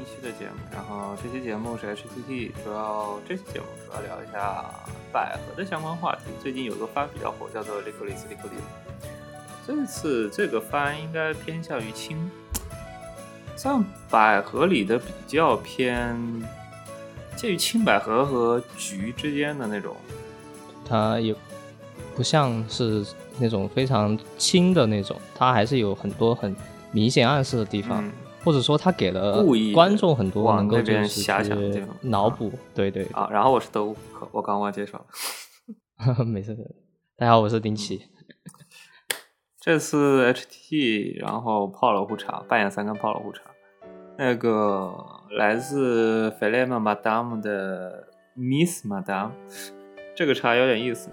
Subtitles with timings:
[0.00, 0.56] 一期的节目。
[0.72, 4.64] 然后这期节目是 HTT，主要这期节目主要聊一下
[5.12, 6.22] 百合的相关话题。
[6.42, 9.66] 最近有个番比较火，叫做 Licorice Licorice。
[9.66, 12.30] 这次这个番应该偏向于青，
[13.56, 16.16] 像百合里的比较偏
[17.34, 19.96] 介于青百合和橘之间的那种。
[20.88, 21.34] 它也
[22.14, 23.04] 不像是
[23.40, 26.54] 那种非常轻的那种，它还是有很多很
[26.92, 28.12] 明显暗示的地方，嗯
[28.46, 29.44] 或者说他给了
[29.74, 32.52] 观众很多往能够边是遐想的地方脑补。
[32.72, 33.92] 对对，啊，然后我是都
[34.30, 35.04] 我刚忘介绍了。
[36.24, 36.76] 没事没事。
[37.16, 38.02] 大家好，我是丁奇。
[39.60, 43.42] 这次 HT，然后泡了壶茶，扮演三更泡了壶茶。
[44.16, 44.94] 那个
[45.36, 49.30] 来自 f i l e m Madame 的 Miss Madame，
[50.14, 51.10] 这个茶有点意思。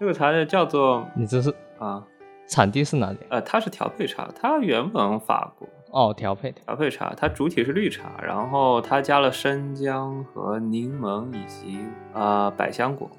[0.00, 2.02] 这个茶叫做你这是啊
[2.48, 3.18] 产地是哪里？
[3.28, 6.52] 呃，它是调配茶，它原本法国哦，调配。
[6.52, 11.78] 调配茶，它主体是绿茶，然后它加了生姜和柠檬以及
[12.12, 13.10] 呃百香果。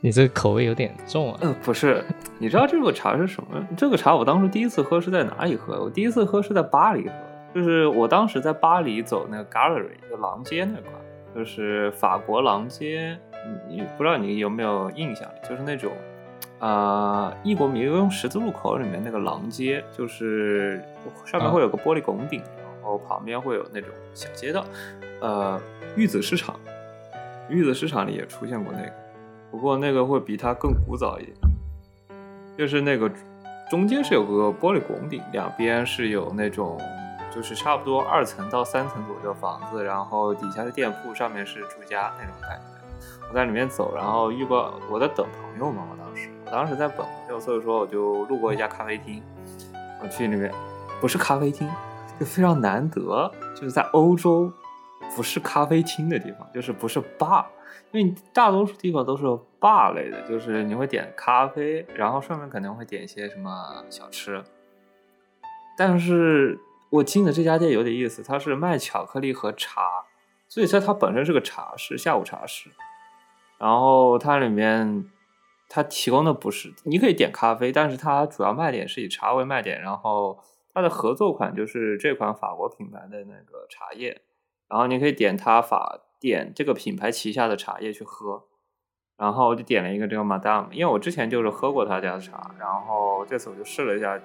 [0.00, 1.38] 你这个口味有点重啊。
[1.40, 2.04] 呃，不是，
[2.38, 3.66] 你知道这个茶是什么？
[3.76, 5.82] 这个茶我当时第一次喝是在哪里喝？
[5.82, 7.14] 我第一次喝是在巴黎喝，
[7.54, 10.92] 就是我当时在巴黎走那个 Gallery，就廊街那块，
[11.34, 13.18] 就是法国廊街。
[13.68, 15.28] 你不知道你有没有印象？
[15.48, 15.90] 就是那种，
[16.58, 20.82] 呃，异国迷宫十字路口里面那个廊街，就是
[21.24, 24.64] 上面会有个玻璃拱顶，然后旁边会有那种小街道。
[25.20, 25.60] 呃，
[25.96, 26.58] 玉子市场，
[27.48, 28.92] 玉子市场里也出现过那个。
[29.50, 31.36] 不过那个会比它更古早一点，
[32.56, 33.10] 就是那个
[33.70, 36.78] 中间是有个玻璃拱顶，两边是有那种
[37.34, 42.64] 就是差不多二层到三层左右的房子，然后底下是店铺，上面是住家那种感觉。
[43.28, 49.20] 我在里面走，然后遇过我在等朋友嘛，我当时我当时在等朋友，所以说我就路过一家咖啡厅，
[50.00, 50.52] 我去里面
[51.00, 51.68] 不是咖啡厅，
[52.20, 54.50] 就非常难得，就是在欧洲
[55.16, 57.44] 不是咖啡厅的地方，就是不是 bar。
[57.90, 59.24] 因为大多数地方都是
[59.60, 64.42] bar 类的，就是你会点咖啡，然后上面可能会点一些什么小吃。
[65.76, 66.58] 但是
[66.90, 69.82] 我进的这家店有点意思，它是卖巧克力和茶，
[70.48, 72.70] 所以说它本身是个茶室，下午茶室。
[73.58, 75.04] 然后它里面
[75.68, 79.80] 它提供的不是，你可以点咖啡，但是它主要卖点是以茶为卖点。
[79.80, 80.38] 然后
[80.72, 84.22] 它的合作款就是这款法国品牌的那个茶叶，
[84.68, 86.02] 然后你可以点它法。
[86.18, 88.42] 点这个品牌旗下的茶叶去喝，
[89.18, 94.18] 然后我就点了一个这个 Madame，因为我之前就是喝过他家的茶，然后这次我就试了一下，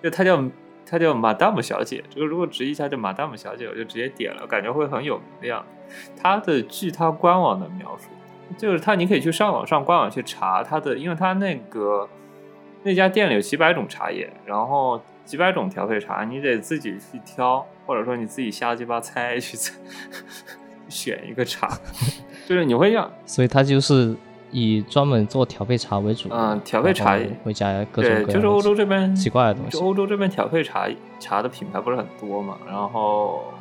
[0.00, 0.40] 就它叫
[0.86, 6.12] 它叫 Madame 小姐，这个如果直译一下叫 Madame 小姐，我就直接点了，感觉会很有名的样子。
[6.16, 8.10] 它的据它官网的描述，
[8.56, 12.08] 就是它你可以去上网上官网去查它的，因为它那个
[12.82, 19.74] 那家店里有几百种茶叶，然后几百种调配茶，你得自己去挑，或者说你自己瞎鸡巴猜去猜。
[20.90, 21.68] 选一个茶，
[22.48, 24.16] 就是你会样， 所以它就是
[24.50, 26.30] 以专门做调配茶为主。
[26.32, 29.76] 嗯，调配茶会加各种各对，就是欧洲这边奇怪的东西。
[29.76, 30.88] 就欧洲这边调配茶
[31.20, 32.56] 茶的品牌不是很多嘛？
[32.66, 33.52] 然后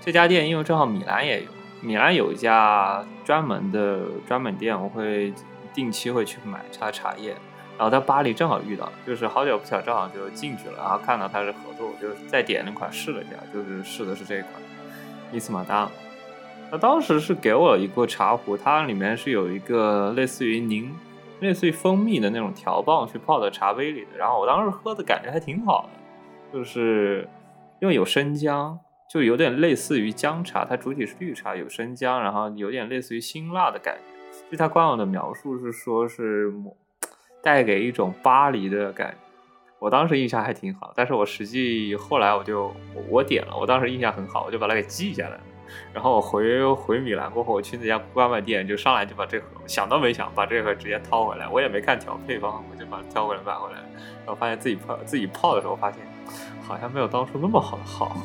[0.00, 1.48] 这家店因为正好米兰也有，
[1.86, 5.32] 米兰有一家专门的专门店，我会
[5.72, 7.30] 定期会去买它茶叶。
[7.78, 14.54] 然后在巴黎正好遇到，就是好巧不巧，正好就进去了，然后看到它是合作，我就再点了款试了一下，就是试的是这一款
[15.30, 15.88] 伊斯马达。
[16.72, 20.92] 他当时是给我一个茶壶，它里面是有一个类似于柠，
[21.38, 24.18] 类似于蜂蜜的那种条棒去泡在茶杯里的。
[24.18, 27.28] 然后我当时喝的感觉还挺好的，就是
[27.78, 28.76] 因为有生姜，
[29.16, 34.38] 就有点类似于姜茶，它主体是绿茶，有生姜，然后有点类似于辛辣的感觉。
[34.50, 36.52] 据它官网的描述是说是
[37.42, 39.16] 带给一种巴黎的感觉。
[39.78, 42.70] 我当时印象还挺好，但是我实际后来我就
[43.08, 45.40] 我点了，我当时印象很好，我就把它给记下来了。
[45.94, 51.48] 然后我回回米兰过后，我去那家外卖店，就上来就把这盒，想都没想，把这盒直接掏回来。
[51.48, 53.78] 我也没看调配方，我就把它挑回来买回来。
[53.78, 56.02] 然后发现自己泡自己泡的时候，发现
[56.62, 58.16] 好像没有当初那么好好，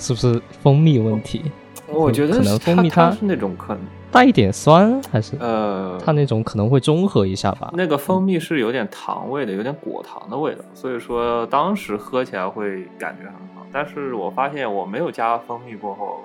[0.00, 1.44] 是不是蜂蜜问题？
[1.86, 7.70] 我觉得可能蜂蜜它是那种可能带一点酸，还是呃，它那种可能会中和一下吧。
[7.74, 13.66] 那个蜂蜜是有点糖味的，有点果糖的味道，所以说当时喝起来会感觉很好。
[13.72, 16.24] 但是我发现我没有加蜂蜜过后。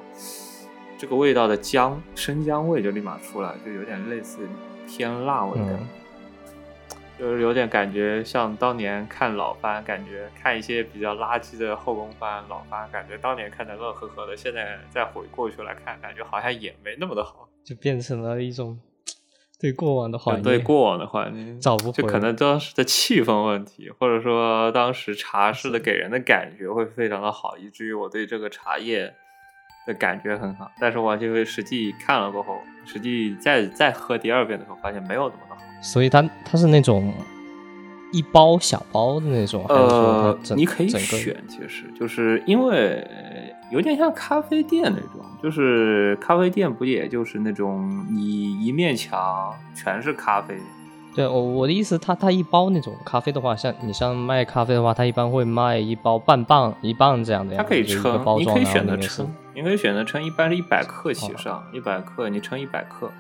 [0.98, 4.40] 这个味道的姜生姜味就立马出来，就有点类似
[4.88, 5.80] 偏辣味的，嗯、
[7.18, 18.80] 就是有点感觉像当年看老番，感觉看一些比较垃圾的后宫番、老番，感觉当年看的乐呵呵的，现在再回过去来看，感觉好像也没那么的好，就变成了一种
[19.60, 29.14] 对过往的怀念，对过往的怀念，找不回，就可能当时的气氛问题，或者说当时茶室的给人的感觉会非常的好，以至于我对这个茶叶。
[29.88, 30.72] 的感觉很好。
[30.82, 35.62] 但是我就实际看了过后，实际再再喝第二遍的时候，发现没有那么的好。
[35.82, 37.14] 所以它它是那种
[38.12, 43.06] 一包小包的那种，还是说呃你可以选，其实就是因为
[43.72, 50.56] 有点像咖啡店那种，就是咖啡店不也就是那种你一面墙全是咖啡，
[51.14, 61.38] 对我我的意思，它它一包那种咖啡的话，像你像卖咖啡的话，它一般会卖一包半磅一磅这样的呀，它可以称，你可以选择称，你可以选择称，一般是一百克起哦。
[61.38, 63.12] 上，一百克你称一百克。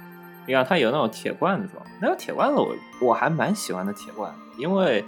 [0.47, 5.03] 你看它有那种铁罐子装，那个铁罐子我我还蛮喜欢的铁罐，因为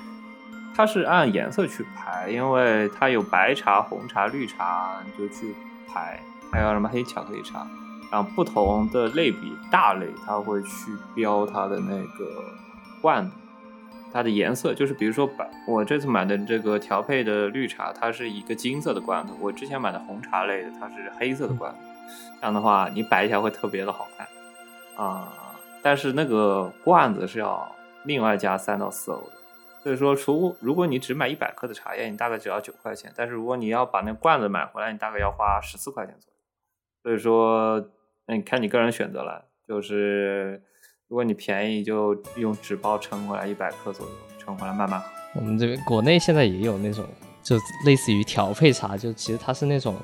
[0.75, 5.55] 它是按颜色去排，因为它有白茶、红茶、绿茶，就去
[5.87, 6.19] 排，
[6.51, 7.67] 还有什么黑巧克力茶，
[8.11, 12.43] 然后不同的类比大类，它会去标它的那个
[13.01, 13.35] 罐子。
[14.13, 21.77] 它的颜色就是，比如说白，我这次买的这个调配的绿茶，它是一个金色的罐子；我之前买的红茶类的，它是黑色的罐子。
[22.39, 24.25] 这样的话，你摆起来会特别的好看
[24.97, 25.31] 啊、
[25.81, 27.71] 但是那个罐子是要
[28.05, 29.31] 另外加三到四欧的，
[29.83, 36.37] 所以说，除如果你只买一百克的茶叶，你大概只要九块钱；但是如果你要把那罐子买回来，你大概要花十四块钱左右。
[37.03, 37.79] 所以说，
[38.25, 40.61] 那你看你个人选择了，就是
[41.07, 45.07] 如果你便宜，就用纸包称回来一百克左右，称回来慢慢喝。
[45.35, 47.05] 我们这边国内现在也有那种，
[47.43, 47.55] 就
[47.85, 49.95] 类似于调配茶，就其实它是那种，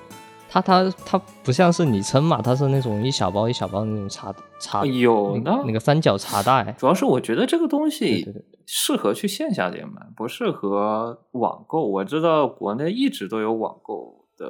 [0.54, 8.24] 它它它不像是你称嘛，它是那种一小包一小包那种茶茶，有呢那个三角茶袋，主要是我觉得这个东西
[8.68, 11.84] 适合去线下店买，不适合网购。
[11.88, 14.46] 我知道国内一直都有网购的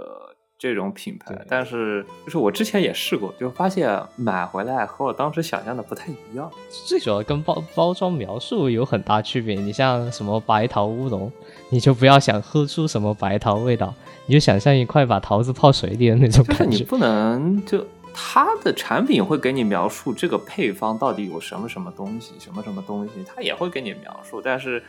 [0.57, 6.49] 这种品牌，但是就是我之前也试过，就发现买回来和我当时想象的不太一样。
[6.87, 9.55] 最主要跟包包装描述有很大区别。
[9.55, 11.29] 你像什么白桃乌龙，
[11.69, 13.93] 你就不要想喝出什么白桃味道，
[14.25, 16.77] 你就想象一块把桃子泡水里的那种就是感觉。
[16.77, 24.81] 你不能就它的产品会给你描述这个配方到底有什么什么东西，什么什么东西，它也会给你描述，但是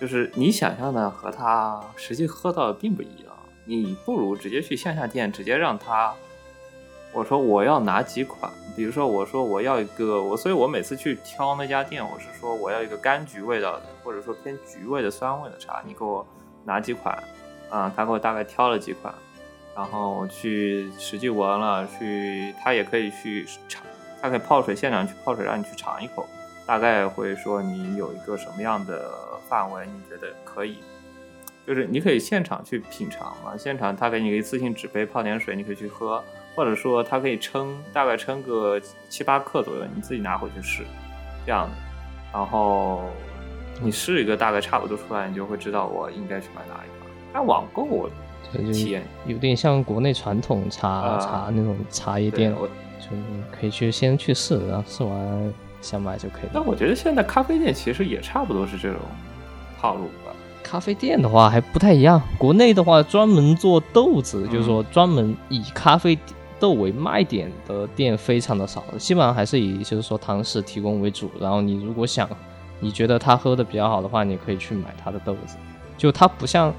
[0.00, 3.29] 就是你想象的和它实际喝到的并不一样。
[3.64, 6.12] 你不如直接去线下店，直接让他，
[7.12, 16.26] 我说我要哪几款，比如说我说我要一个我，所以我每次去挑那家店，我是说我要一个柑橘味道的，或者说偏橘味的酸味的茶，你给我
[16.64, 17.16] 拿几款
[17.70, 19.14] 啊、他给我大概挑了几款，
[19.76, 23.82] 然后我去实际闻了，去他也可以去尝，
[24.20, 26.26] 他可以泡水现场去泡水让你去尝一口，
[26.66, 29.12] 大概会说你有一个什么样的
[29.48, 30.78] 范围，你觉得可以。
[31.66, 36.22] 就是你可以现场去品尝嘛，现场他给你一次性纸杯泡点水，你可以去喝，
[36.56, 40.82] 或者说他可以称大概称个七八克左右，你自己拿回去试，
[41.46, 41.72] 这样的，
[42.32, 43.04] 然后
[43.82, 47.10] 你试一个大概差不多出来，你就会知道我应该去买哪一款。
[47.32, 48.10] 但网购我
[48.72, 52.66] 体验有点像国内传统茶、啊茶那种茶叶店，我，
[52.98, 56.50] 就你可以去先去试，然后试完想买就可以了。
[56.54, 58.98] 但我觉得现在咖啡店其实也差不多是这种
[59.80, 60.29] 套路吧。
[60.62, 66.18] 咖啡店的话还不太一样，国内的话专门做豆子，就是说专门以咖啡
[66.58, 71.30] 豆为卖点的店非常的少，基本上还是以就是说堂食提供为主。
[71.40, 72.28] 然后你如果想，
[72.78, 75.56] 你觉得他喝的比较好的话，你可以去买他的豆子。
[75.98, 76.72] 就它不像，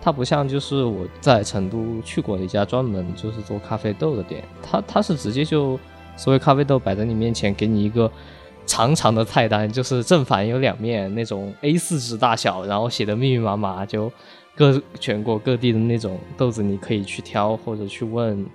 [0.00, 5.78] 它不像就是我在成都去过的一家专门就是做咖啡豆的店，它它是直接就
[6.16, 8.10] 所有咖啡豆摆在你面前，给你一个
[8.72, 14.10] 长长的菜单，就是正反有两面那种 A 4纸大小，然后写的密密麻麻，就
[14.56, 18.46] 各全国各地的那种豆子，你可以去挑或者去问，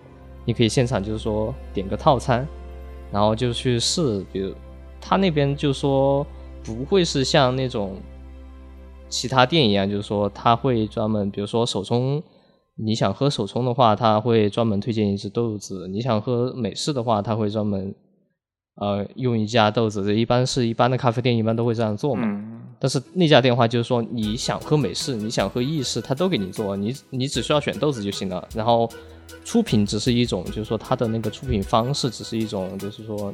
[0.44, 2.48] 你可以现场就是说点个套餐，
[3.12, 4.56] 然后就去试，比如
[5.00, 6.26] 他那边就说
[6.64, 7.96] 不会是像那种
[9.10, 12.24] 其他店一样，就是说他会专门，比如说手冲，
[12.76, 17.94] 你想喝手冲的话，他会专门推荐一支豆子；你想喝美式的话，他会专门
[18.78, 20.04] 呃用一家豆子。
[20.04, 22.24] 这一般是一般的咖啡店一般都会这样做嘛。
[22.26, 28.48] 嗯，但是那家店的话，就是说你想喝美式，你想喝意式，他都给你做，你你只需要选豆子就行了。
[28.56, 28.90] 然后
[29.44, 33.34] 出品只是一种，就是说它的那个出品方式只是一种，就是说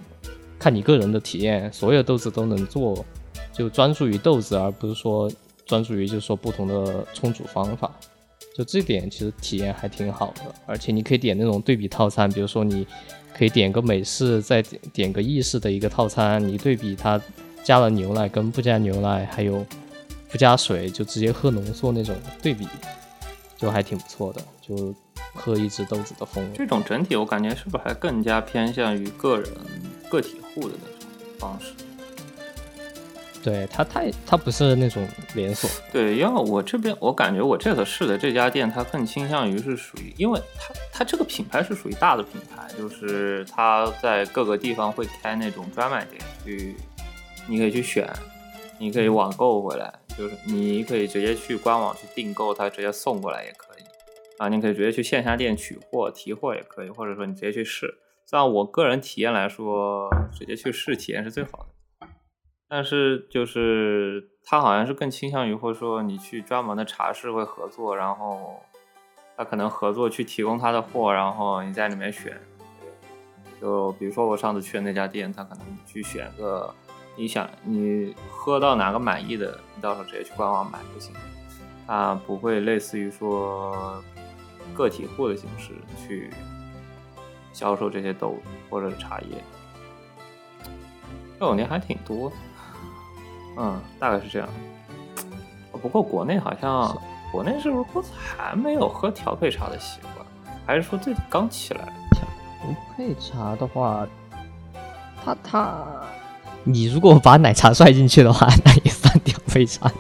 [0.58, 3.06] 看你个人的体验，所有豆子都能做，
[3.52, 5.32] 就专注于豆子，而不是说
[5.66, 7.92] 专注于就是说不同的冲煮方法。
[8.56, 12.86] 就这点其实体验还挺好的，而且你可以点那种对比套餐，比如说你
[13.36, 17.20] 可以点个美式，再点点个意式的一个套餐，你对比它
[17.64, 19.66] 加了牛奶跟不加牛奶，还有
[20.30, 22.68] 不加水，就直接喝浓缩那种对比，
[23.58, 24.94] 就还挺不错的，就
[25.34, 26.52] 喝一只豆子的风味。
[26.56, 29.50] 这种整体我感觉是不是还更加偏向于个人
[30.10, 31.10] 个体户的那种
[31.40, 31.74] 方式？
[33.44, 46.76] 对它太它不是那种连锁，对，因为我这边我感觉我这次试的这家店，它更倾向于是属于，因为它它这个品牌是属于大的品牌，就是它在各个地方会开那种专卖店，去
[47.48, 48.10] 你可以去选，
[48.80, 53.84] 你可以网购回来，就是你可以直接去官网去订购，它直接送过来也可以，
[54.38, 57.94] 啊，你可以直接去线下店取货提货也可以，或者说你直接去试。
[58.26, 61.66] 像我个人体验来说，直接去试体验是最好的。
[62.76, 68.60] 但是就是他好像是更倾向于，或者说你去专门的茶室会合作，然后
[69.38, 72.36] 他可能合作去提供他的货，然后你在里面选。
[73.62, 76.74] 就比如说我上次去的那家店，他可能去选个
[77.16, 81.14] 你想你喝到哪个满意的，你到时候直接去官网买就行。
[81.86, 84.04] 他不会类似于说
[84.74, 86.32] 个体户的形式去
[87.54, 88.36] 销售这些豆
[88.68, 89.44] 或者茶叶。
[91.40, 92.32] 这种店还挺多。
[93.58, 94.48] 嗯，大概是这样。
[95.82, 96.98] 不过国内好像，
[97.32, 100.26] 国内是不是还没有喝调配茶的习惯？
[100.66, 101.92] 还是说这刚起来？
[102.62, 104.08] 调配茶的话，
[105.26, 105.84] 它它，
[106.64, 109.92] 你如果把奶茶算进去的话，那也算调配茶。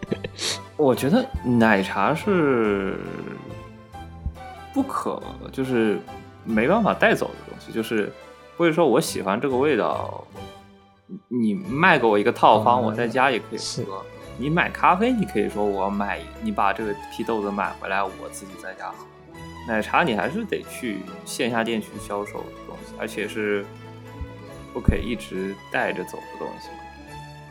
[0.76, 3.00] 我觉得奶茶是
[4.74, 5.98] 不可，就是
[6.44, 8.12] 没办法带走的东西，就是
[8.58, 10.22] 或者说我喜欢这个味道。
[11.28, 14.04] 你卖给我一个套方，我在家也可以喝。
[14.38, 19.06] 你买咖啡，你可以说我买，你把这个批豆子买回来，我自己在家喝。
[19.68, 23.64] 奶茶你还是得去线下店去销售的东西，而且是
[24.74, 26.68] 不可以一直带着走的东西。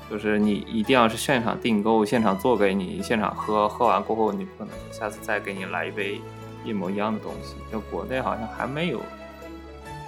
[0.09, 6.21] 就是你一定要是现场订购，现场做给你，现场喝，喝完过后你不可能下次再给你来一杯
[6.63, 7.55] 一模一样的东西。
[7.71, 9.01] 就国内好像还没有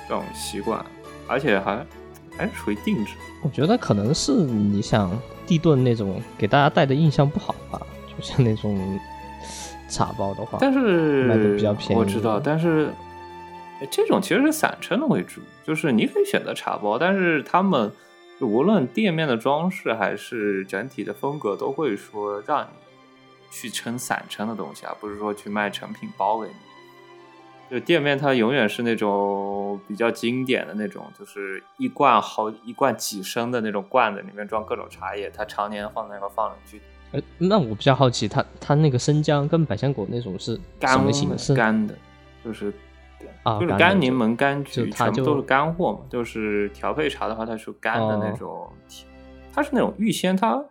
[0.08, 0.86] 这种习惯，
[1.28, 1.86] 而且还。
[2.38, 5.12] 还是属于定制，我觉得可能是你想
[5.46, 9.00] 地盾那种给大家带的印象不好吧，就像那种
[9.90, 12.00] 茶包的话，但是卖的比较便宜。
[12.00, 12.94] 我知道，但是
[13.90, 17.92] 这种其实是散称的为主，就是你可以选择茶包，但是他们
[18.40, 22.68] 无论店面的装饰还是整体的风格，都会说让你
[23.50, 26.54] 去称散称的东西，而不是说去卖成品包给你。
[27.70, 36.82] 就店面它永远是那种比较经典的那种，就是一罐好一罐几升的那种罐子，里面装各种茶叶，它常年放在那块放着去。
[37.12, 41.54] 呃，那我比较好奇，它它那个生姜跟百香果那种是什么形式？
[41.54, 41.94] 干的，
[42.44, 42.74] 就是
[43.44, 46.00] 啊，就是干柠檬、柑橘，全部都是干货嘛。
[46.10, 48.72] 就是调配茶的话，它是干的那种，
[49.54, 50.64] 它是那种预先它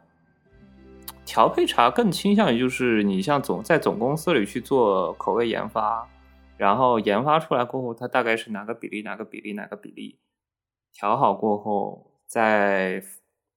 [1.27, 6.09] 调配茶更倾向于就是你像总在总公司里去做口味研发。
[6.57, 10.19] 然后研发出来过后，它大概是哪个比例，哪个比例，哪个比例，
[10.93, 13.03] 调好过后，再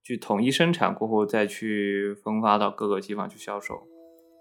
[0.03, 3.75] 去统一生产过后，再去分发到各个地方去销售。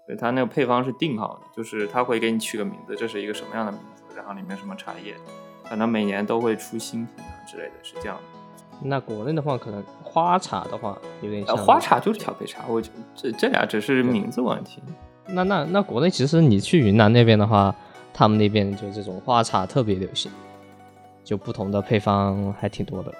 [0.05, 5.15] 所以它那个配方是定好的，就是他会给你取个名字，这是一个什么样的名字，然后里面什么茶叶，
[5.63, 8.23] 可能每年都会出新品啊之类的，是这样的。
[8.81, 11.55] 那国内的话，可能花茶的话有点像。
[11.55, 14.81] 花茶就是调配茶，我觉这这俩只是名字问题。
[15.27, 17.73] 那那那国内其实你去云南那边的话。
[18.19, 20.29] 他们那边就这种花茶特别流行，
[21.23, 23.13] 就不同的配方还挺多的。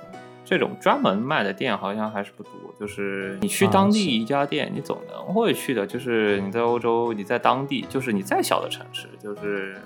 [0.44, 2.52] 这种专门卖的店好像还是不多。
[2.78, 5.88] 就是你去当地一家店，你总能会去的。
[5.88, 9.78] 就是你在欧洲，你在当地，就是你再小的城市，就是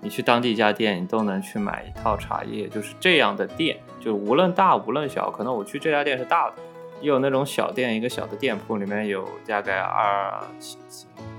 [0.00, 2.66] 你去当地一家店，你都能去买一套茶叶。
[2.66, 6.56] 就是这样的店，就无论大无论小，可能我去这家店是大的，
[7.00, 10.76] 也有那种小店，一个小的店铺里面有大概二四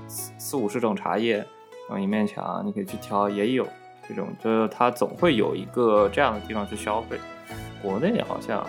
[0.08, 1.46] 四五十种茶叶。
[2.00, 3.66] 一面墙，你可以去挑，也有
[4.08, 7.18] 这种，就是它总会有一个这样的地方去消费。
[7.82, 8.64] 国内好像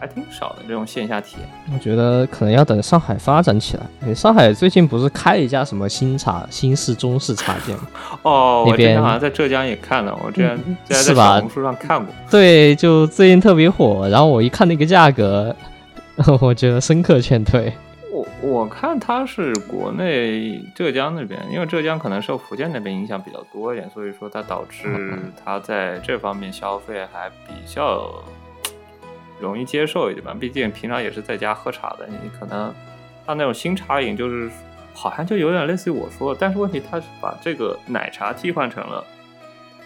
[0.00, 1.48] 还挺少的这种线下体验。
[1.72, 4.14] 我觉得可能要等上海发展起来。
[4.14, 7.84] 上海最近不是开了一家什么新茶、新式中式茶店吗？
[8.22, 12.12] 哦，那边好像在浙江也看了，我之前在小红书上看过。
[12.30, 14.08] 对，就最近特别火。
[14.08, 15.54] 然后我一看那个价格，
[16.40, 17.72] 我觉得深刻劝退。
[18.40, 28.22] 我我看他是国内浙江那边，因为浙江可能受福建那边影响比较多一点，所以说它导致他在这方面消费还比较
[29.40, 30.34] 容易接受一点吧。
[30.38, 32.72] 毕竟平常也是在家喝茶的，你可能
[33.26, 34.48] 他那种新茶饮就是
[34.94, 39.04] 好像就有点类似于我说，但是问题他是把这个奶茶替换成了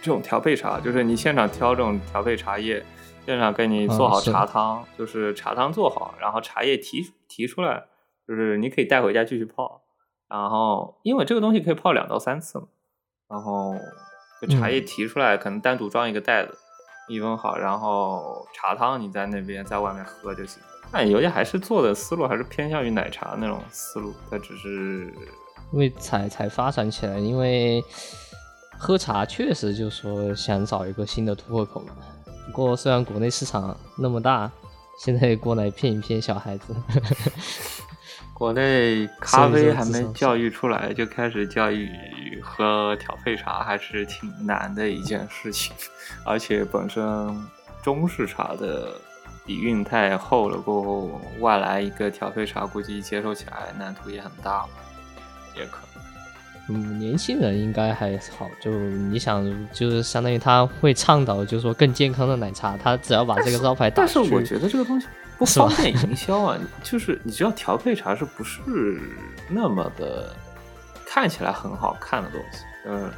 [0.02, 2.85] 这种调配茶，就是你现场挑这种调配茶叶，
[3.25, 7.82] 现场给你做好茶汤，就是茶汤做好，然后茶叶提提出来。
[8.26, 9.83] 就是你可以带回家继续泡，
[10.29, 12.67] 然后因为这个东西可以泡两到三次嘛，
[13.29, 13.75] 然后
[14.50, 16.57] 茶叶提出来，可能单独装一个袋子，
[17.09, 20.62] 密封好，然后茶汤你在那边在外面喝就行。
[20.91, 25.12] 但有些还是做的思路还是偏向于奶茶那种思路，它只是
[25.73, 27.83] 因为才才发展起来，因为
[28.79, 31.97] 喝茶确实就说想找一个新的突破口嘛。
[32.47, 34.50] 不过虽然国内市场那么大，
[34.99, 36.75] 现在过来骗一骗小孩子。
[38.42, 41.88] 国内咖啡还没教育出来，就开始教育
[42.42, 45.72] 喝调配茶，还是挺难的一件事情。
[46.25, 47.04] 而且本身
[47.84, 48.94] 中式茶的
[49.46, 54.66] 底蕴太厚了，过后外来一个调配茶，估计接受起来难度也很大，
[55.56, 56.02] 也可能。
[56.68, 64.18] 嗯，年轻人应该还好，就你想，就是相当于他会倡导，就是说更健康的奶茶，他只要把这个招牌打出去。
[64.18, 65.06] 但是我觉得这个东西。
[65.42, 68.61] 不方便营销啊，就是你知道调配茶是不是
[69.49, 70.32] 那么的
[71.04, 72.58] 看起来很好看的东西？
[72.87, 73.11] 嗯，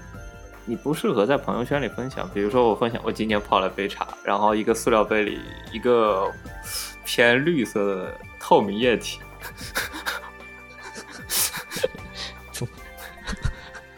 [0.64, 2.26] 你不适合在朋友圈里分享。
[2.32, 5.38] 比如说我分享我今天泡了杯茶，然后一个塑料杯里
[5.70, 6.32] 一个
[7.04, 9.20] 偏绿色的透明液体，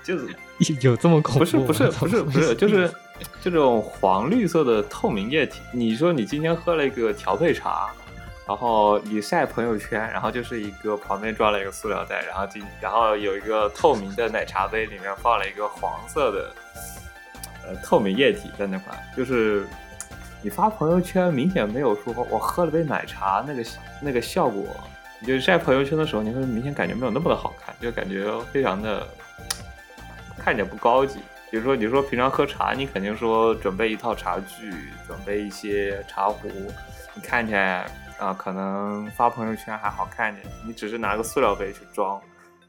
[0.03, 0.29] 就是
[0.83, 1.39] 有这么恐怖？
[1.39, 2.93] 不是不是不是 不是，就是
[3.41, 5.61] 这种黄绿色的透明液体。
[5.73, 7.89] 你说你今天喝了一个调配茶。
[8.47, 16.53] 然后你晒朋友圈，然后就是一个旁边装了一个塑料袋，然后进，然后有一个透明的奶茶杯，里面放了一个黄色的
[17.67, 19.67] 呃透明液体在那块，就是
[20.43, 23.65] 你发朋友圈明显没有说我喝了杯奶茶那个
[24.01, 24.65] 那个效果，
[25.19, 29.05] 你就晒朋友圈的时候，你会明显感觉没有那么的好看，就感觉非常的
[30.39, 31.19] 看起来不高级。
[31.51, 34.73] 比如说你说平常喝茶，你肯定说准备一套茶具，
[35.05, 36.49] 准备一些茶壶，
[37.13, 37.91] 你看起来。
[38.19, 40.47] 啊，可能发朋友圈还好看点。
[40.67, 42.21] 你只是拿个塑料杯去装，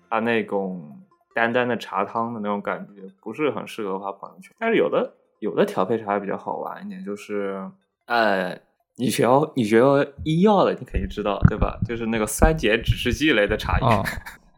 [0.09, 0.99] 它那种
[1.33, 4.53] 淡淡的茶汤的那种感觉，不是很适合发朋友圈。
[4.59, 7.65] 但是有的有的调配茶比较好玩一点，就是
[8.07, 8.59] 呃，
[8.97, 9.79] 你学你学
[10.23, 11.79] 医药的，你肯定知道对吧？
[11.87, 14.03] 就是那个酸碱指示剂类的茶叶，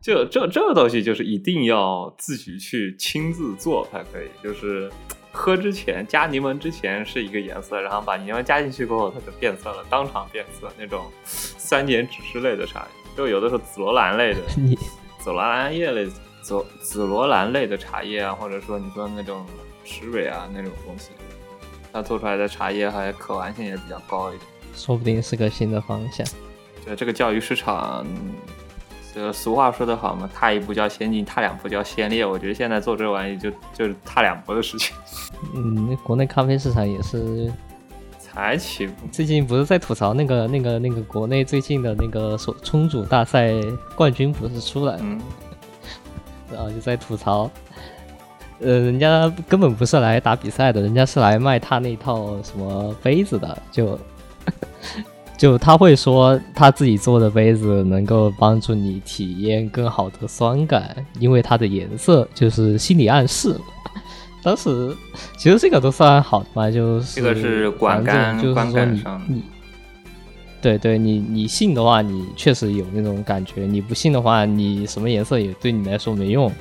[0.01, 4.91] 就这这个东西就是一定要自己去亲自做才可以，就是。
[5.31, 10.71] 喝之前加柠檬之前是一个颜色，然后把柠檬加进去过后，它就变色了，当场变色。
[10.77, 14.41] 那种酸碱指示类的茶，就有的时候紫罗兰类的，
[15.19, 16.07] 紫罗兰叶类、
[16.41, 19.45] 紫紫罗兰类的茶叶啊，或者说你说那种
[19.83, 21.11] 石蕊啊那种东西，
[21.93, 26.25] 它做出来的茶叶还可玩性也比较高一点，说不定是个新的方向。
[26.83, 28.05] 对这个教育市场。
[29.19, 32.25] 这俗话说得好嘛，踏一步叫先进，踏两步叫先烈。
[32.25, 34.95] 我觉得现在做这玩意就就是踏两步的事情。
[35.53, 37.51] 嗯，那国内咖啡市场也是
[38.17, 38.93] 才起步。
[39.11, 43.51] 最近不是在吐槽那个那个那个国内最近的那个手冲煮大赛
[43.93, 45.17] 冠军不是出来了，
[46.53, 47.51] 然后就在吐槽，
[48.61, 53.99] 呃，人家根本不是来打比赛的，人家是来卖他那套什么杯子的，就。
[55.39, 63.55] 就他会说他自己做的杯子能够帮助你体验更好的酸感，因为它的颜色就是心理暗示。
[64.43, 64.93] 当时
[65.37, 69.43] 其实这个都算好的嘛，就是这个是管感，就是说你你
[70.61, 76.51] 对对，你你信的话，你确实有那种感觉；你不信的话，你什么颜色也对你来说没用，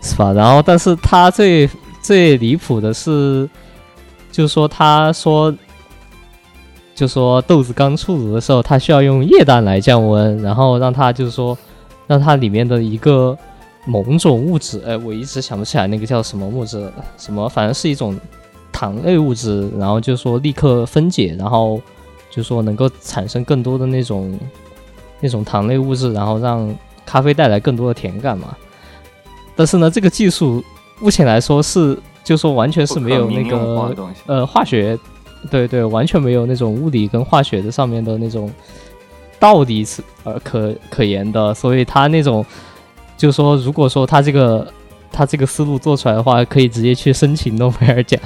[0.00, 0.32] 是吧？
[0.32, 1.68] 然后，但是他最
[2.00, 3.50] 最离谱的是，
[4.30, 5.52] 就是说他说。
[6.94, 11.58] 就说豆子刚出炉的时候，它需要用液氮来降温，然后让它就是说，
[12.06, 13.36] 让它里面的一个
[13.84, 18.16] 某种物质，哎，我一直想不起来那个叫什么物质，什么反正是一种
[18.70, 21.80] 糖类物质，然后就说立刻分解，然后
[22.30, 24.38] 就说能够产生更多的那种
[25.20, 26.72] 那种糖类物质，然后让
[27.04, 28.56] 咖啡带来更多的甜感嘛。
[29.56, 30.62] 但是呢，这个技术
[31.00, 33.92] 目前来说是，就说完全是没有那个
[34.26, 34.96] 呃化学。
[35.50, 38.50] 对对，完全没有那种物理跟化学的上面的那种
[39.38, 42.44] 道理是呃可可言的，所以他那种
[43.16, 44.66] 就说，如果说他这个
[45.12, 48.20] 他这个思路做出来的话，可以直接去申请诺贝尔奖，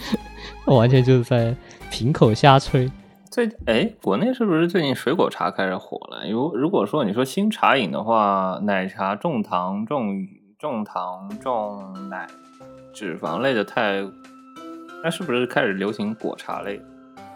[0.66, 1.54] 完全就是在
[1.90, 2.90] 凭口瞎吹。
[3.30, 6.28] 最哎，国内是不是最近水果茶开始火了？
[6.30, 10.26] 如如果说你说新茶饮的话，奶茶重糖重
[10.58, 12.26] 重糖重奶
[12.94, 14.02] 脂肪类的太。
[15.04, 16.78] 那是不是开始流行果茶类？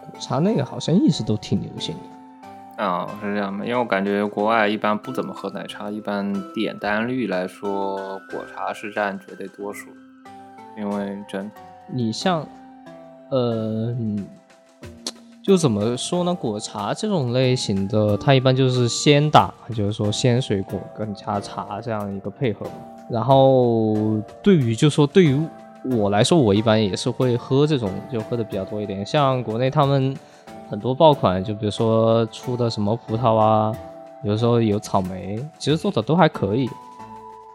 [0.01, 2.83] 果茶类好像一直都挺流行的。
[2.83, 3.63] 啊，是这样吗？
[3.63, 9.89] 因为我感觉国外一般不怎么喝奶茶，一般点单率来说，果茶是占绝对多数。
[10.77, 11.49] 因为真，
[11.93, 12.45] 你像，
[13.29, 13.95] 呃，
[15.43, 16.33] 就怎么说呢？
[16.33, 22.65] 果茶这种类型的，它一般就是先打，就是说鲜水果跟加茶这样一个配合。
[23.09, 25.39] 然后对于，就说对于。
[25.83, 29.03] 我来说，我一般也是会喝这种，就喝的比较多一点。
[29.05, 30.15] 像国内他们
[30.69, 33.73] 很多爆款，就比如说出的什么葡萄啊，
[34.23, 36.69] 有时候有草莓，其实做的都还可以。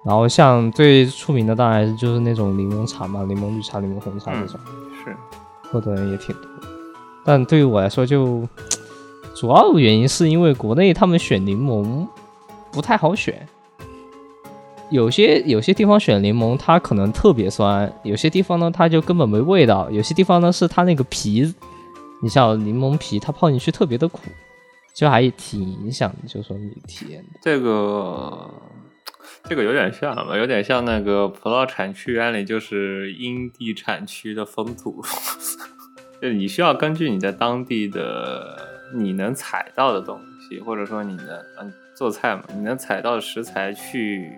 [0.04, 4.58] 然后像最出名的当然就是那种柠檬茶嘛，柠檬绿茶、柠檬红茶那种，
[5.04, 5.16] 是
[5.62, 6.50] 喝的人也挺多。
[7.24, 8.42] 但对于我来说，就
[9.34, 12.06] 主要原因是因为国内他们选柠檬
[12.70, 13.46] 不太好选。
[14.90, 21.53] 有些有些地方选柠檬，它可能特别酸；有些地方呢，它就根本没味道；有些地方呢，是它那个皮，
[22.22, 24.20] 你像柠檬皮，它泡进去特别的苦，
[24.94, 27.40] 就还挺影响，就说你体验的。
[27.42, 28.49] 这个
[29.42, 35.03] 这个有点像吧，有点像那个葡萄产区原理，就是因地产区的风土，
[36.22, 38.57] 就你需要根据你在当地的
[38.94, 44.31] 你能采到的东西，或者说你的嗯做菜嘛，你能采到的食材去。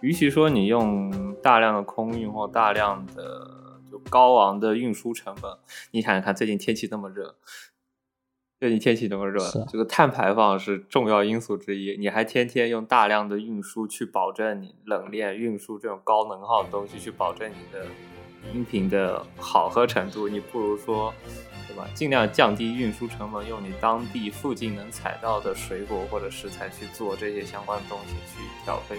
[0.00, 5.58] 与其说你用大量的空运或大量的就高昂的运输成本，
[5.90, 7.36] 你想想看，最近天气那么热，
[8.58, 11.96] 最近天气那么热，这个碳排放是重要因素之一。
[11.98, 17.86] 你还天天用大量的运输去保证你冷链运输这种高能耗的东西，去保证你的
[18.54, 21.12] 饮品的好喝程度，你不如说，
[21.68, 21.86] 对吧？
[21.94, 28.96] 尽量降低运输成本，用你当地附近能采到的水果或者食材去做这些相关的东西去调配。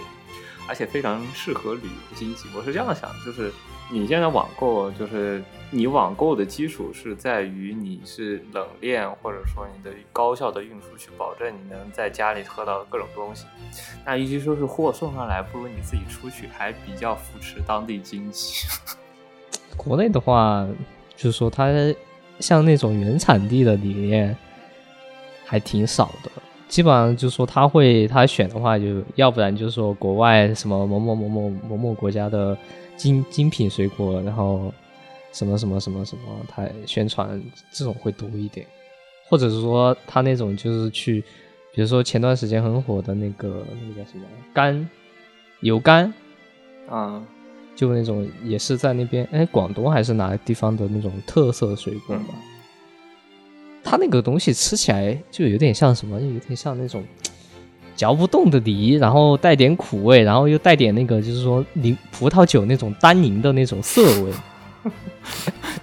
[0.68, 3.52] 而且非常适合旅游经济，我是这样想，就是
[3.90, 13.46] 你现在网购，就是你网购的基础是在于你是冷链或者说你的高效的运输，去保证你能在家里喝到各种东西。
[14.06, 18.66] 那与其说是货送上来，不如你自己出去，还比较扶持当地经济。
[19.76, 20.66] 国内的话，
[21.16, 21.72] 就是说它
[22.38, 24.36] 像那种原产地的理念
[25.44, 26.30] 还挺少的。
[26.72, 32.56] 基本上就是说他会他选的话，就要不然就是说国外什么某某某某某某国家的
[32.96, 34.72] 精精品水果，然后
[35.34, 37.38] 什么什么什么什么，他宣传
[37.70, 38.66] 这种会多一点，
[39.28, 41.20] 或者是说他那种就是去，
[41.74, 44.82] 比如说前段时间很火的那个那个叫什么柑
[45.60, 46.10] 油柑
[46.88, 47.22] 啊，
[47.76, 52.34] 就那种也是在那边哎广东还是哪个地方的那种特色水果吧。
[53.84, 57.04] 它那个东西吃起来就有点像什么，就有点像那种
[57.94, 64.32] 嚼不动的梨，然后带点苦味，然后又带点那个就是说柠葡萄酒那种单宁的那种涩味，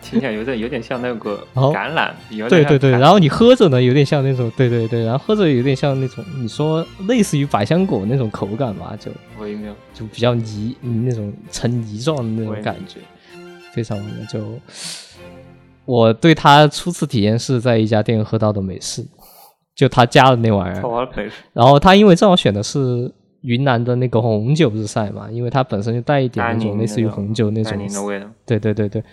[0.02, 2.12] 听起来有点有点像那个橄榄，
[2.50, 13.00] 对对对，然后你喝着呢有点像那种，对对对，然后喝着有点像那种你说类似于百香果那种口感吧，就微妙，就比较泥那种成泥状的那种感觉，
[13.72, 14.60] 非常的就。
[15.90, 19.04] 我对他初次体验是在一家店喝到的美式，
[19.74, 21.10] 就他加的那玩意儿。
[21.52, 28.28] 然后他因为正好选的是云南的那个红酒日晒嘛，因为它本身就带一点那种类似于红酒那种味道。
[28.46, 29.04] 对对对对。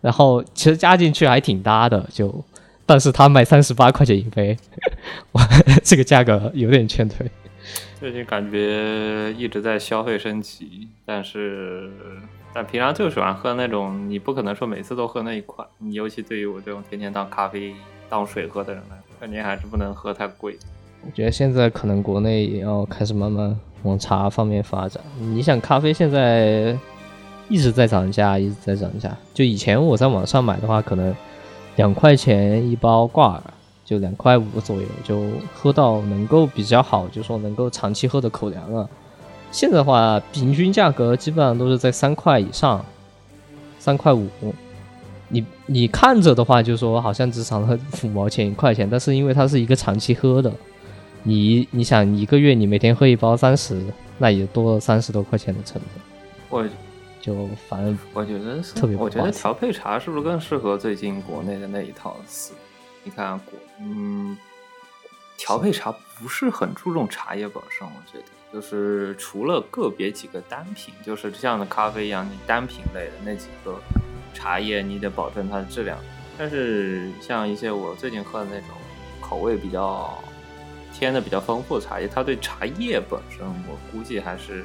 [0.00, 2.42] 然后其实加进去还挺搭的，就
[2.86, 4.56] 但是他卖三十八块钱一杯，
[5.84, 7.30] 这个价格有点劝退。
[8.00, 11.90] 最近感觉一直在消费升级，但是。
[12.54, 15.66] 但平常就喜欢喝那种，你不可能说每次都喝那一款。
[15.78, 17.74] 你尤其对于我这种天天当咖啡
[18.10, 20.58] 当水喝的人来说，肯定还是不能喝太贵。
[21.04, 25.02] 我觉得现在可能国内也要开始慢慢往茶方面发展。
[25.18, 26.76] 你想，咖啡现在
[27.48, 29.16] 一直在涨价，一直在涨价。
[29.32, 31.14] 就以前我在网上买的话，可能
[31.76, 33.42] 两块钱一包挂耳，
[33.84, 38.88] 就两块五左右，就喝到能够比较好，就说能够长期喝的口粮了。
[39.52, 42.84] 现在的话，平均价格基本上都是在三块以上，
[43.78, 44.28] 三块五。
[45.28, 50.52] 你你看着的话，就说好像只涨了五毛钱一块钱，但是因为它是一个长期喝的，
[51.22, 53.82] 你你想一个月你每天喝一包三十，
[54.18, 56.02] 那也多了三十多块钱的成本。
[56.50, 56.68] 我
[57.20, 62.52] 就反正我觉得特别，我觉得调配茶是不是更适合最近国内的那一套思？
[63.04, 64.36] 你看国嗯，
[65.38, 68.24] 调配茶不是很注重茶叶本身，我觉得。
[68.52, 73.80] 就是除了个别几个单品，就是像的咖啡一样，你单品类的那几个
[74.34, 75.98] 茶叶，你得保证它的质量。
[76.36, 78.68] 但是像一些我最近喝的那种
[79.20, 80.18] 口味比较
[80.92, 84.64] 添的比较丰富的茶叶，它对茶叶本身，我估计还是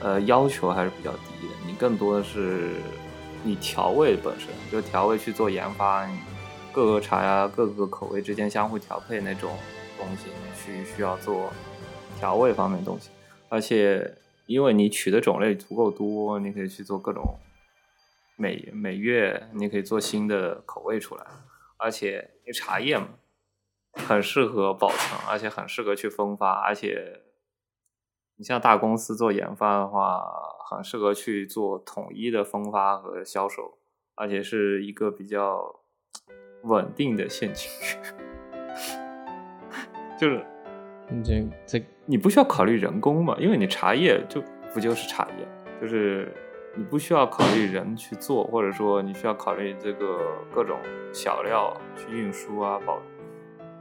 [0.00, 1.54] 呃要求还是比较低的。
[1.64, 2.70] 你更多的是
[3.44, 6.08] 你调味本身，就调味去做研发，
[6.72, 9.56] 各个茶呀、各个口味之间相互调配那种
[9.96, 11.52] 东西，需需要做。
[12.18, 13.10] 调味方面东西，
[13.48, 17.38] 而且因为你取的种类足够多，你可以去做各种
[18.36, 21.24] 每每月你可以做新的口味出来，
[21.76, 23.08] 而且你茶叶嘛，
[23.92, 27.22] 很适合保存，而且很适合去分发，而且
[28.36, 30.20] 你像大公司做研发的话，
[30.68, 33.78] 很适合去做统一的分发和销售，
[34.16, 35.80] 而且是一个比较
[36.64, 37.70] 稳定的现金，
[40.18, 40.44] 就是
[41.08, 44.42] 你这这你不需要考虑人工嘛，因为你茶叶就
[44.72, 45.46] 不就是茶叶，
[45.78, 46.34] 就是
[46.74, 50.18] 你不需要考虑人去做，或者说你需要考虑这个
[50.50, 50.78] 各种
[51.12, 52.98] 小料去运输啊、保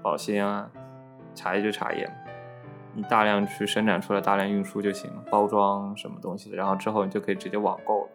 [0.03, 0.69] 保鲜啊，
[1.33, 2.05] 茶叶就茶叶，
[2.93, 8.09] 你大量去生产出来，大量运输就行了，包装什么东西的，然后之后你就可以直接网购。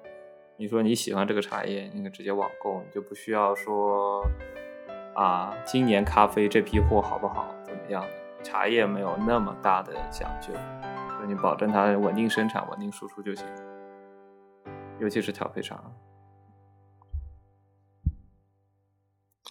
[0.59, 4.23] 你说你喜欢这个茶叶，你可以直接网购，你就不需要说
[5.15, 8.05] 啊，今年咖啡这批货好不好，怎么样？
[8.43, 13.47] 茶叶没有那么大的讲究，所以你保证它稳定生产、稳定输出就行。
[15.01, 15.83] 尤其是调配茶，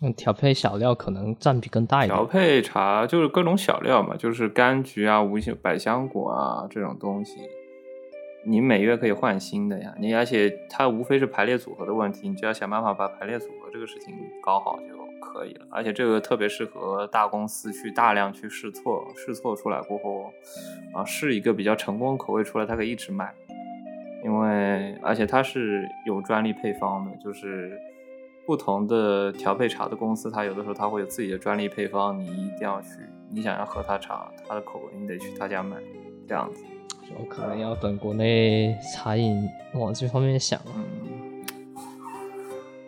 [0.01, 2.25] 嗯调配小料可能占比更大一点调。
[2.25, 7.41] 配茶就是各种小料嘛，就是柑橘啊、无香百香果啊这种东西，
[8.45, 9.93] 你每月可以换新的呀。
[9.99, 15.65] 你而且它无非是排列组合的问题，你就要想办法把排列组合这个事情搞好就可以了。
[15.69, 20.33] 而且这个特别适合大公司去大量去试错，试错出来过后，
[20.93, 23.33] 啊，试一个比较成功口味出来，它可以一直卖。
[24.23, 27.79] 因为而且它是有专利配方的，就是
[28.45, 32.89] 不同的调配茶的公司，它有的时候它会有自己的专利配方，你一定要去，
[33.31, 35.77] 你想要喝它茶，它的口味，你得去他家买，
[36.27, 36.63] 这样子。
[37.19, 41.20] 我可能要等国内茶饮往这方面想了，嗯，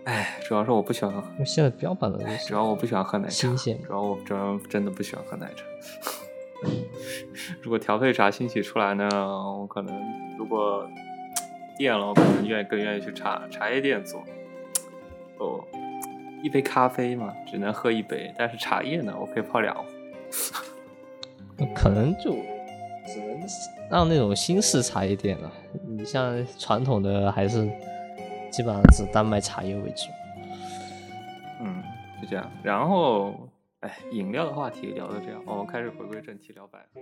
[0.06, 5.64] 哎，主要是我不喜欢喝，现在标榜的东西主要我不喜欢喝奶茶，新鲜主要我主要真的不喜欢喝奶茶。
[7.62, 9.94] 如果调配茶兴起出来呢，我可能
[10.38, 10.88] 如果
[11.78, 14.24] 店了，我可能愿意更愿意去茶茶叶店做。
[15.40, 15.64] 哦，
[16.44, 19.84] 一杯咖啡嘛，只能喝一杯，但是茶叶呢，我可以泡两壶。
[21.76, 22.32] 可能就
[23.06, 23.40] 只能
[23.90, 25.52] 让那种新式茶叶店了。
[25.88, 27.70] 你像传统的还是
[28.53, 30.05] 基本上只单卖茶叶为主。
[31.61, 31.83] 嗯，
[32.21, 32.51] 就这样。
[32.63, 33.35] 然后，
[33.81, 37.01] 哎，饮料的话题聊到这样，我们开始回归正题聊百合。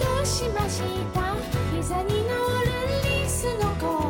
[0.00, 1.34] どうしました
[1.72, 2.70] 膝に乗る
[3.04, 4.07] リスの子